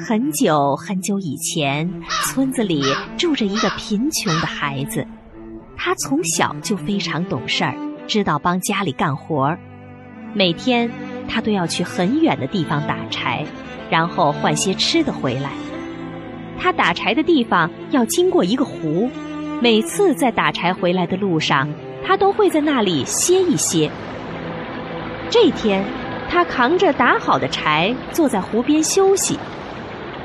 [0.00, 1.88] 很久很久以前，
[2.24, 2.82] 村子里
[3.16, 5.06] 住着一个贫穷的孩子。
[5.76, 7.74] 他从小就非常懂事儿，
[8.06, 9.58] 知道帮家里干活儿。
[10.34, 10.90] 每天
[11.28, 13.44] 他都要去很远的地方打柴，
[13.88, 15.50] 然后换些吃的回来。
[16.58, 19.08] 他打柴的地方要经过一个湖，
[19.60, 21.68] 每次在打柴回来的路上，
[22.04, 23.90] 他都会在那里歇一歇。
[25.30, 25.84] 这天，
[26.28, 29.38] 他扛着打好的柴，坐在湖边休息。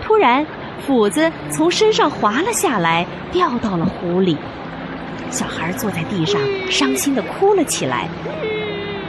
[0.09, 0.43] 突然，
[0.87, 4.35] 斧子从身上滑了下来，掉到了湖里。
[5.29, 8.09] 小孩坐在地上，伤心的哭了起来。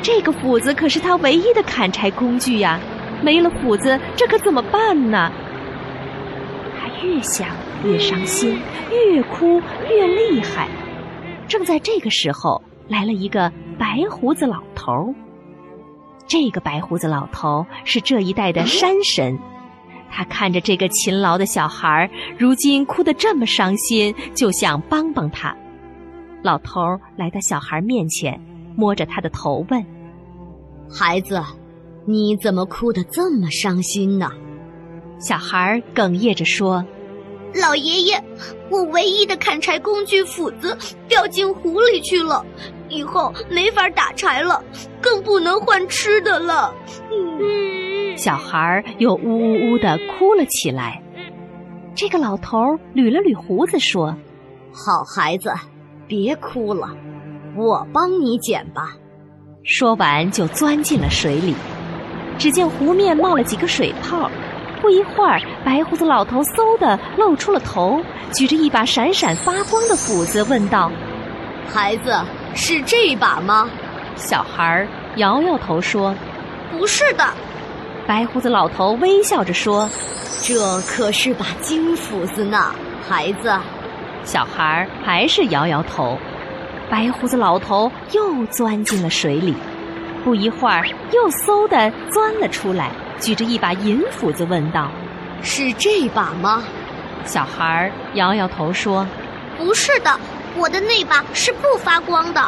[0.02, 2.78] 这个斧子可是他唯一的砍柴工具呀，
[3.22, 5.32] 没了斧子，这可怎么办呢？
[6.78, 7.48] 他越想
[7.82, 8.60] 越伤心，
[8.90, 9.58] 越哭
[9.88, 10.68] 越厉害。
[11.48, 15.14] 正在这个时候，来了一个白胡子老头。
[16.26, 19.38] 这个白胡子老头是这一带的山神。
[20.10, 25.56] 他看着这个勤劳的小孩，如今哭得这么伤心，就想帮帮他。
[26.42, 26.80] 老头
[27.16, 28.40] 来到小孩面前，
[28.76, 29.84] 摸着他的头问
[30.90, 31.42] ：“孩子，
[32.06, 34.30] 你怎么哭得这么伤心呢？”
[35.20, 36.84] 小孩哽咽着说
[37.54, 38.24] ：“老爷爷，
[38.70, 40.76] 我唯一的砍柴工具斧子
[41.08, 42.44] 掉进湖里去了，
[42.88, 44.64] 以后没法打柴了，
[45.00, 46.74] 更不能换吃的了。”
[48.20, 51.00] 小孩又呜呜呜的哭了起来。
[51.94, 52.58] 这个老头
[52.94, 54.14] 捋了捋胡子说
[54.70, 55.50] ：“好孩子。”
[56.06, 56.88] 别哭了，
[57.56, 58.90] 我帮你捡吧。
[59.62, 61.54] 说完就钻进了水里。
[62.36, 64.30] 只见湖面冒了几个水泡，
[64.82, 68.02] 不一会儿，白胡子老头嗖的露出了头，
[68.34, 70.92] 举着一把闪闪发光的斧子，问道
[71.72, 72.12] ：“孩子，
[72.54, 73.70] 是这把吗？”
[74.14, 76.14] 小孩摇摇头说
[76.70, 77.24] ：“不是的。”
[78.10, 79.88] 白胡子老头微笑着说
[80.42, 82.74] ：“这可是把金斧子呢，
[83.08, 83.56] 孩子。”
[84.26, 86.18] 小孩还是摇摇头，
[86.90, 89.54] 白胡子老头又钻进了水里，
[90.24, 92.90] 不一会儿又嗖的钻了出来，
[93.20, 94.90] 举着一把银斧子问道
[95.40, 96.64] ：“是这把吗？”
[97.24, 99.06] 小孩摇摇头说
[99.56, 100.10] ：“不是的，
[100.56, 102.42] 我的那把是不发光的。”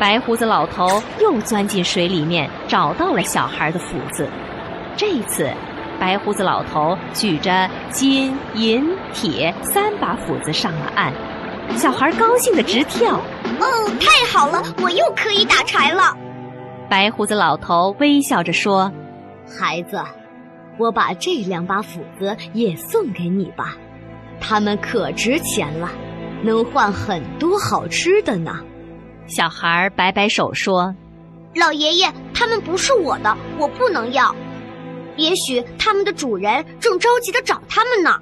[0.00, 4.26] 白胡子老头又钻进水里面，找到了小孩的斧子，
[4.96, 5.50] 这一次。
[6.00, 11.12] 白胡子老头举着金银铁三把斧子上了岸，
[11.76, 13.14] 小孩高兴的直跳。
[13.60, 16.16] 哦，太好了，我又可以打柴了。
[16.90, 18.92] 白胡子老头微笑着说
[19.48, 20.02] ：“孩子，
[20.78, 23.76] 我把这两把斧子也送给你吧，
[24.40, 25.88] 它们可值钱了，
[26.42, 28.52] 能换很多好吃的呢。”
[29.28, 30.94] 小孩摆摆手说
[31.54, 34.34] ：“老爷爷，它们不是我的，我不能要。”
[35.16, 38.18] 也许他们的主人正着急的找他们呢。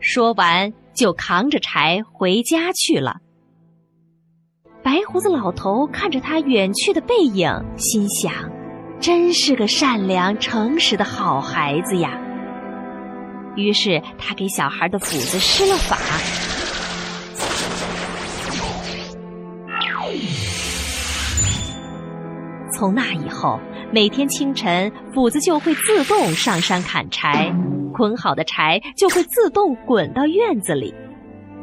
[0.00, 3.16] 说完，就扛着柴回家去了。
[4.82, 8.32] 白胡子老头看着他远去的背影，心想：
[9.00, 12.18] 真是个善良诚实的好孩子呀。
[13.54, 15.98] 于是他给小孩的斧子施了法。
[22.72, 23.60] 从那以后。
[23.94, 27.54] 每天清晨，斧子就会自动上山砍柴，
[27.92, 30.94] 捆好的柴就会自动滚到院子里。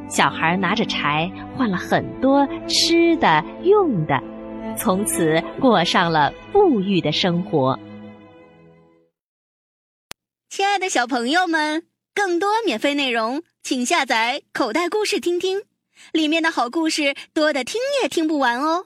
[0.07, 4.22] 小孩拿着柴换了很多吃的、用的，
[4.78, 7.79] 从此过上了富裕的生活。
[10.51, 15.63] 亲爱的小朋友们，更多免费内容，请下载口袋故事听听，
[16.11, 18.85] 里面的好故事多的听也听不完哦。